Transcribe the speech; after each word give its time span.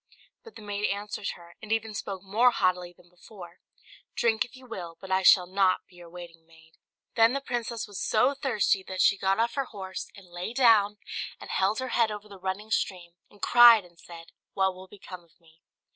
But 0.43 0.55
the 0.55 0.63
maid 0.63 0.89
answered 0.89 1.27
her, 1.35 1.55
and 1.61 1.71
even 1.71 1.93
spoke 1.93 2.23
more 2.23 2.49
haughtily 2.49 2.91
than 2.91 3.07
before, 3.07 3.59
"Drink, 4.15 4.43
if 4.43 4.55
you 4.55 4.65
will, 4.65 4.97
but 4.99 5.11
I 5.11 5.21
shall 5.21 5.45
not 5.45 5.85
be 5.87 5.97
your 5.97 6.09
waiting 6.09 6.43
maid." 6.47 6.73
Then 7.13 7.33
the 7.33 7.39
princess 7.39 7.87
was 7.87 8.01
so 8.03 8.33
thirsty 8.33 8.81
that 8.87 8.99
she 8.99 9.15
got 9.15 9.37
off 9.39 9.53
her 9.53 9.65
horse 9.65 10.09
and 10.15 10.25
lay 10.25 10.53
down, 10.53 10.97
and 11.39 11.51
held 11.51 11.77
her 11.77 11.89
head 11.89 12.09
over 12.09 12.27
the 12.27 12.39
running 12.39 12.71
stream, 12.71 13.11
and 13.29 13.43
cried, 13.43 13.85
and 13.85 13.99
said, 13.99 14.31
"What 14.53 14.73
will 14.73 14.87
become 14.87 15.23
of 15.23 15.39
me?" 15.39 15.61